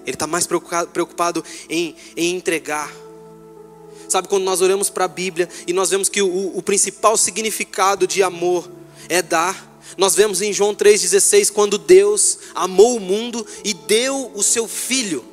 [0.07, 2.93] Ele está mais preocupado em, em entregar.
[4.09, 8.07] Sabe, quando nós olhamos para a Bíblia e nós vemos que o, o principal significado
[8.07, 8.71] de amor
[9.09, 14.43] é dar, nós vemos em João 3,16, quando Deus amou o mundo e deu o
[14.43, 15.25] seu Filho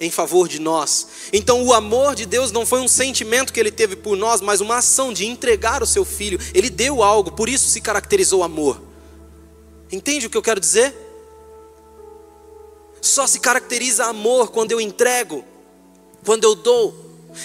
[0.00, 1.06] em favor de nós.
[1.32, 4.60] Então, o amor de Deus não foi um sentimento que ele teve por nós, mas
[4.60, 6.40] uma ação de entregar o seu Filho.
[6.54, 8.80] Ele deu algo, por isso se caracterizou amor.
[9.92, 10.94] Entende o que eu quero dizer?
[13.02, 15.44] Só se caracteriza amor quando eu entrego,
[16.24, 16.94] quando eu dou.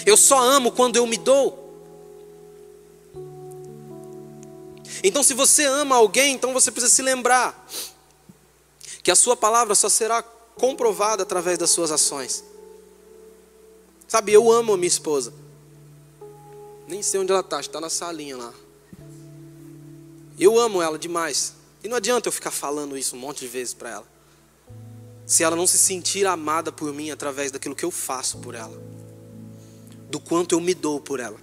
[0.04, 1.65] Eu só amo quando eu me dou.
[5.06, 7.64] Então, se você ama alguém, então você precisa se lembrar
[9.04, 12.42] que a sua palavra só será comprovada através das suas ações.
[14.08, 15.32] Sabe, eu amo a minha esposa.
[16.88, 18.52] Nem sei onde ela está, está na salinha lá.
[20.40, 21.54] Eu amo ela demais.
[21.84, 24.06] E não adianta eu ficar falando isso um monte de vezes para ela.
[25.24, 28.76] Se ela não se sentir amada por mim através daquilo que eu faço por ela.
[30.10, 31.38] Do quanto eu me dou por ela.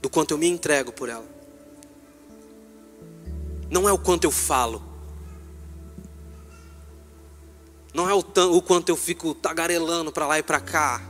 [0.00, 1.39] Do quanto eu me entrego por ela.
[3.70, 4.82] Não é o quanto eu falo.
[7.94, 8.18] Não é o,
[8.56, 11.00] o quanto eu fico tagarelando para lá e para cá.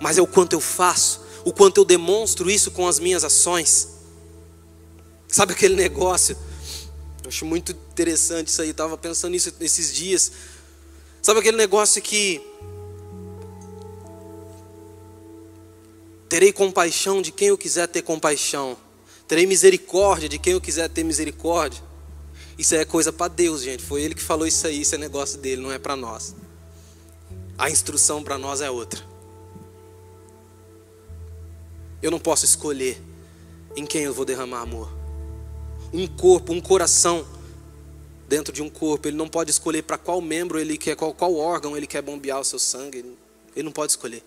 [0.00, 1.20] Mas é o quanto eu faço.
[1.44, 3.88] O quanto eu demonstro isso com as minhas ações.
[5.28, 6.36] Sabe aquele negócio?
[7.22, 8.70] Eu acho muito interessante isso aí.
[8.70, 10.32] Estava pensando nisso esses dias.
[11.20, 12.40] Sabe aquele negócio que
[16.28, 18.76] terei compaixão de quem eu quiser ter compaixão,
[19.32, 21.82] terei misericórdia de quem eu quiser ter misericórdia.
[22.58, 23.82] Isso é coisa para Deus, gente.
[23.82, 24.82] Foi Ele que falou isso aí.
[24.82, 26.36] Isso é negócio dele, não é para nós.
[27.56, 29.02] A instrução para nós é outra.
[32.02, 33.00] Eu não posso escolher
[33.74, 34.92] em quem eu vou derramar amor
[35.94, 37.26] um corpo, um coração
[38.28, 39.08] dentro de um corpo.
[39.08, 42.38] Ele não pode escolher para qual membro ele quer, qual, qual órgão ele quer bombear
[42.38, 42.98] o seu sangue.
[43.56, 44.22] Ele, não pode escolher.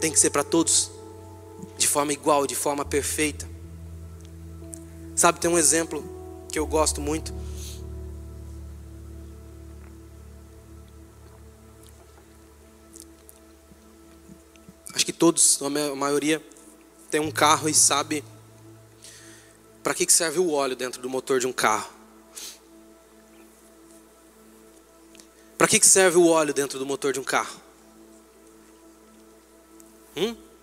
[0.00, 0.90] Tem que ser para todos,
[1.94, 3.48] forma igual, de forma perfeita.
[5.14, 6.02] Sabe, tem um exemplo
[6.50, 7.32] que eu gosto muito.
[14.92, 16.44] Acho que todos, a maioria,
[17.12, 18.24] tem um carro e sabe
[19.80, 21.92] para que serve o óleo dentro do motor de um carro?
[25.56, 27.60] Para que serve o óleo dentro do motor de um carro?
[30.16, 30.53] Hum?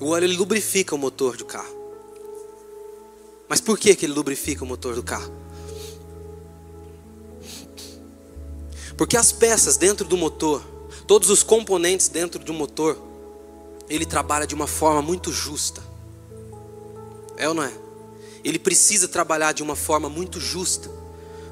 [0.00, 1.78] O óleo ele lubrifica o motor do carro.
[3.46, 5.30] Mas por que, que ele lubrifica o motor do carro?
[8.96, 10.62] Porque as peças dentro do motor,
[11.06, 12.96] todos os componentes dentro de um motor,
[13.88, 15.82] ele trabalha de uma forma muito justa.
[17.36, 17.72] É ou não é?
[18.42, 20.90] Ele precisa trabalhar de uma forma muito justa,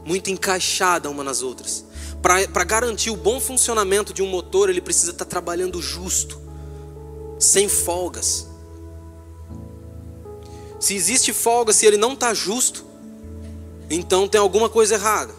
[0.04, 1.84] muito encaixada uma nas outras.
[2.22, 6.47] Para garantir o bom funcionamento de um motor, ele precisa estar tá trabalhando justo,
[7.38, 8.46] sem folgas.
[10.80, 12.84] Se existe folga, se ele não está justo,
[13.90, 15.34] então tem alguma coisa errada.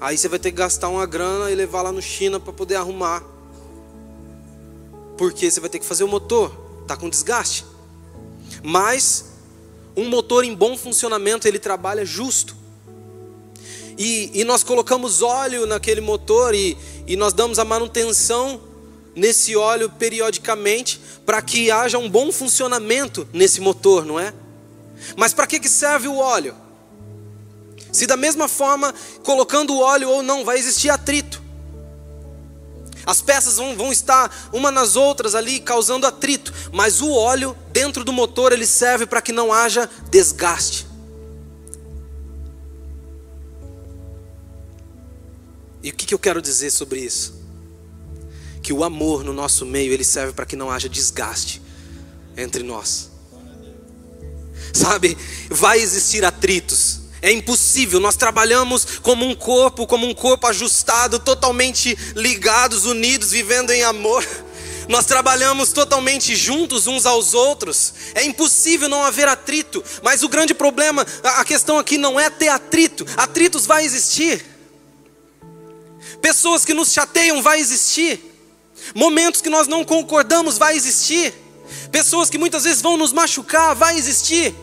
[0.00, 2.76] Aí você vai ter que gastar uma grana e levar lá no China para poder
[2.76, 3.24] arrumar
[5.20, 7.66] porque você vai ter que fazer o motor, está com desgaste.
[8.62, 9.26] Mas
[9.94, 12.56] um motor em bom funcionamento ele trabalha justo.
[13.98, 16.74] E, e nós colocamos óleo naquele motor e,
[17.06, 18.62] e nós damos a manutenção
[19.14, 24.32] nesse óleo periodicamente para que haja um bom funcionamento nesse motor, não é?
[25.16, 26.54] Mas para que, que serve o óleo?
[27.92, 28.94] Se da mesma forma,
[29.24, 31.42] colocando o óleo ou não, vai existir atrito.
[33.04, 38.04] As peças vão, vão estar uma nas outras ali causando atrito, mas o óleo dentro
[38.04, 40.86] do motor ele serve para que não haja desgaste.
[45.82, 47.39] E o que, que eu quero dizer sobre isso?
[48.70, 51.60] Que o amor no nosso meio ele serve para que não haja desgaste
[52.36, 53.10] entre nós.
[54.72, 55.18] Sabe,
[55.48, 57.98] vai existir atritos, é impossível.
[57.98, 64.24] Nós trabalhamos como um corpo, como um corpo ajustado, totalmente ligados, unidos, vivendo em amor.
[64.88, 67.92] Nós trabalhamos totalmente juntos uns aos outros.
[68.14, 69.82] É impossível não haver atrito.
[70.00, 73.04] Mas o grande problema, a questão aqui não é ter atrito.
[73.16, 74.46] Atritos vai existir.
[76.22, 78.29] Pessoas que nos chateiam vai existir.
[78.94, 81.32] Momentos que nós não concordamos vai existir.
[81.90, 84.54] Pessoas que muitas vezes vão nos machucar, vai existir.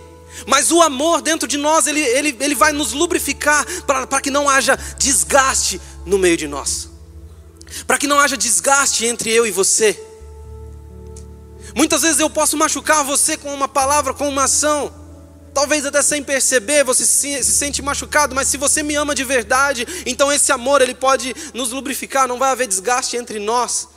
[0.45, 4.49] Mas o amor dentro de nós, ele, ele, ele vai nos lubrificar para que não
[4.49, 6.89] haja desgaste no meio de nós.
[7.85, 9.99] Para que não haja desgaste entre eu e você.
[11.75, 14.93] Muitas vezes eu posso machucar você com uma palavra, com uma ação.
[15.53, 19.23] Talvez até sem perceber, você se, se sente machucado, mas se você me ama de
[19.23, 23.87] verdade, então esse amor ele pode nos lubrificar, não vai haver desgaste entre nós.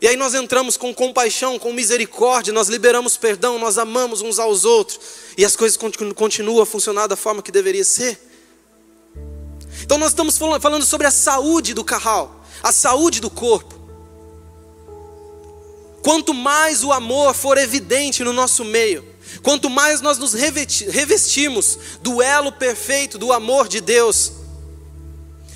[0.00, 4.64] E aí nós entramos com compaixão, com misericórdia, nós liberamos perdão, nós amamos uns aos
[4.64, 5.00] outros,
[5.38, 5.78] e as coisas
[6.14, 8.20] continuam a funcionar da forma que deveria ser.
[9.82, 13.74] Então nós estamos falando sobre a saúde do carral, a saúde do corpo.
[16.02, 19.04] Quanto mais o amor for evidente no nosso meio,
[19.42, 24.32] quanto mais nós nos revestimos do elo perfeito do amor de Deus,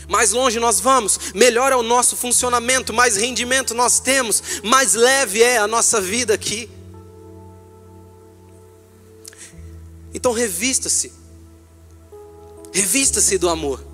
[0.09, 5.43] mais longe nós vamos, melhor é o nosso funcionamento, mais rendimento nós temos, mais leve
[5.43, 6.71] é a nossa vida aqui.
[10.15, 11.13] Então revista-se,
[12.73, 13.85] revista-se do amor.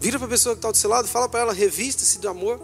[0.00, 2.60] Vira para a pessoa que está do seu lado, fala para ela: revista-se do amor.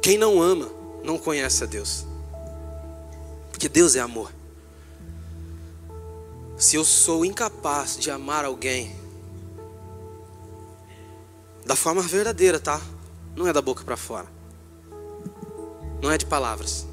[0.00, 0.70] Quem não ama,
[1.04, 2.09] não conhece a Deus.
[3.60, 4.32] Porque Deus é amor.
[6.56, 8.96] Se eu sou incapaz de amar alguém
[11.66, 12.80] da forma verdadeira, tá?
[13.36, 14.26] Não é da boca para fora.
[16.00, 16.86] Não é de palavras.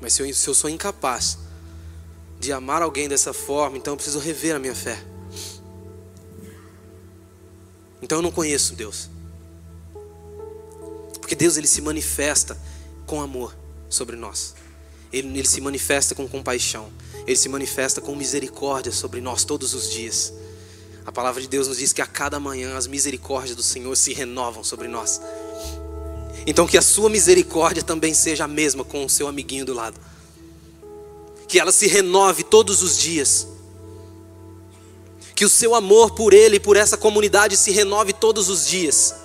[0.00, 1.38] Mas se eu, se eu sou incapaz
[2.38, 5.04] de amar alguém dessa forma, então eu preciso rever a minha fé.
[8.00, 9.10] Então eu não conheço Deus.
[11.20, 12.56] Porque Deus ele se manifesta
[13.08, 13.56] com amor
[13.88, 14.61] sobre nós.
[15.12, 16.90] Ele, ele se manifesta com compaixão.
[17.26, 20.32] Ele se manifesta com misericórdia sobre nós todos os dias.
[21.04, 24.12] A palavra de Deus nos diz que a cada manhã as misericórdias do Senhor se
[24.12, 25.20] renovam sobre nós.
[26.46, 30.00] Então que a sua misericórdia também seja a mesma com o seu amiguinho do lado.
[31.46, 33.46] Que ela se renove todos os dias.
[35.34, 39.21] Que o seu amor por ele e por essa comunidade se renove todos os dias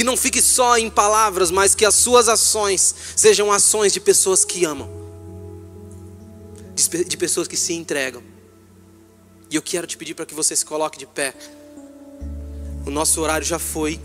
[0.00, 4.46] que não fique só em palavras, mas que as suas ações sejam ações de pessoas
[4.46, 4.88] que amam,
[7.06, 8.22] de pessoas que se entregam.
[9.50, 11.34] E eu quero te pedir para que você se coloque de pé.
[12.86, 14.00] O nosso horário já foi.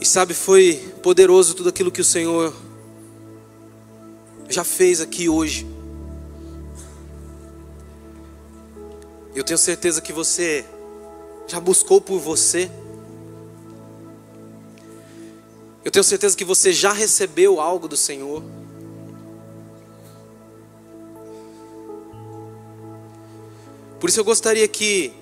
[0.00, 2.54] E sabe, foi poderoso tudo aquilo que o Senhor
[4.56, 5.66] já fez aqui hoje.
[9.34, 10.64] Eu tenho certeza que você
[11.46, 12.70] já buscou por você.
[15.84, 18.42] Eu tenho certeza que você já recebeu algo do Senhor.
[24.00, 25.12] Por isso eu gostaria que,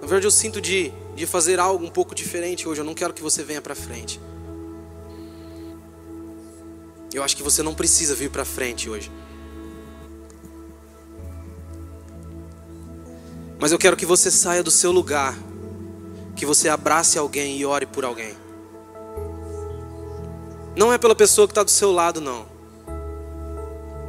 [0.00, 2.80] na verdade, eu sinto de, de fazer algo um pouco diferente hoje.
[2.80, 4.18] Eu não quero que você venha para frente.
[7.12, 9.10] Eu acho que você não precisa vir para frente hoje.
[13.58, 15.36] Mas eu quero que você saia do seu lugar,
[16.36, 18.34] que você abrace alguém e ore por alguém.
[20.76, 22.46] Não é pela pessoa que está do seu lado, não.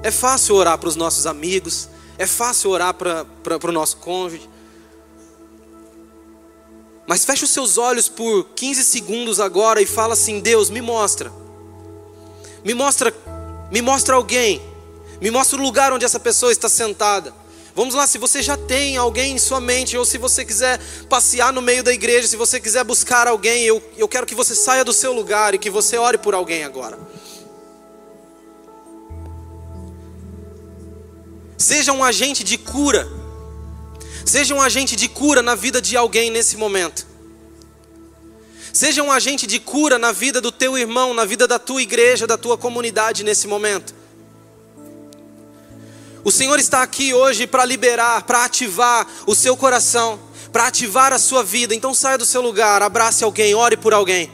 [0.04, 3.26] É fácil orar para os nossos amigos, é fácil orar para
[3.68, 4.50] o nosso cônjuge.
[7.08, 11.41] Mas feche os seus olhos por 15 segundos agora e fala assim: Deus, me mostra.
[12.64, 13.14] Me mostra,
[13.72, 14.62] me mostra alguém.
[15.20, 17.34] Me mostra o lugar onde essa pessoa está sentada.
[17.74, 21.54] Vamos lá, se você já tem alguém em sua mente, ou se você quiser passear
[21.54, 24.84] no meio da igreja, se você quiser buscar alguém, eu, eu quero que você saia
[24.84, 27.00] do seu lugar e que você ore por alguém agora.
[31.58, 33.08] Seja um agente de cura.
[34.26, 37.11] Seja um agente de cura na vida de alguém nesse momento.
[38.74, 42.26] Seja um agente de cura na vida do teu irmão, na vida da tua igreja,
[42.26, 43.94] da tua comunidade nesse momento.
[46.24, 50.20] O Senhor está aqui hoje para liberar, para ativar o seu coração,
[50.54, 51.76] para ativar a sua vida.
[51.76, 54.32] Então saia do seu lugar, abrace alguém, ore por alguém.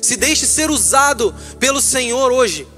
[0.00, 2.68] Se deixe ser usado pelo Senhor hoje.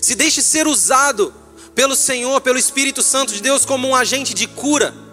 [0.00, 1.32] Se deixe ser usado
[1.74, 5.03] pelo Senhor, pelo Espírito Santo de Deus como um agente de cura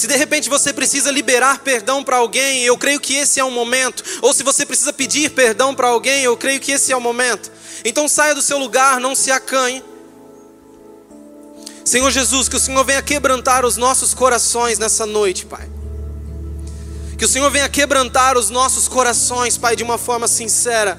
[0.00, 3.50] se de repente você precisa liberar perdão para alguém, eu creio que esse é o
[3.50, 4.02] momento.
[4.22, 7.52] Ou se você precisa pedir perdão para alguém, eu creio que esse é o momento.
[7.84, 9.84] Então saia do seu lugar, não se acanhe.
[11.84, 15.68] Senhor Jesus, que o Senhor venha quebrantar os nossos corações nessa noite, Pai.
[17.18, 20.98] Que o Senhor venha quebrantar os nossos corações, Pai, de uma forma sincera.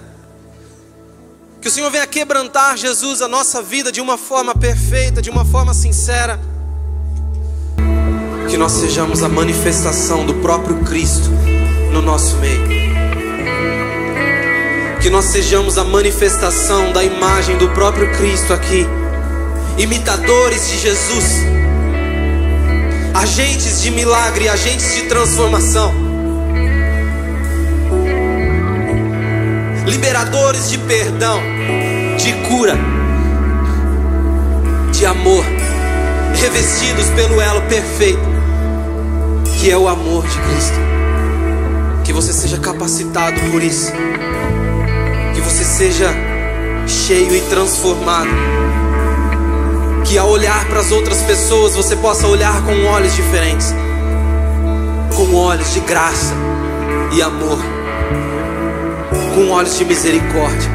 [1.60, 5.44] Que o Senhor venha quebrantar, Jesus, a nossa vida de uma forma perfeita, de uma
[5.44, 6.51] forma sincera.
[8.52, 11.30] Que nós sejamos a manifestação do próprio Cristo
[11.94, 12.68] no nosso meio.
[15.00, 18.86] Que nós sejamos a manifestação da imagem do próprio Cristo aqui.
[19.78, 21.46] Imitadores de Jesus.
[23.14, 25.94] Agentes de milagre, agentes de transformação.
[29.88, 31.40] Liberadores de perdão,
[32.18, 32.78] de cura,
[34.92, 35.46] de amor,
[36.36, 38.31] revestidos pelo elo perfeito,
[39.62, 40.80] que é o amor de Cristo.
[42.04, 43.94] Que você seja capacitado por isso
[45.34, 46.14] que você seja
[46.86, 48.30] cheio e transformado.
[50.04, 53.74] Que ao olhar para as outras pessoas você possa olhar com olhos diferentes
[55.16, 56.34] com olhos de graça
[57.14, 57.60] e amor,
[59.36, 60.70] com olhos de misericórdia,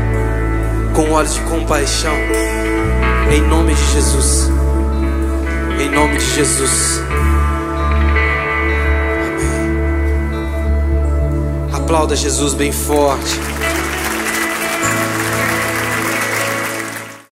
[0.95, 2.15] com olhos de compaixão.
[3.35, 4.51] Em nome de Jesus.
[5.81, 7.01] Em nome de Jesus.
[11.87, 13.56] Aplauda Jesus bem forte.